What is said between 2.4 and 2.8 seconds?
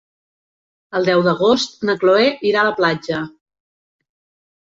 irà a la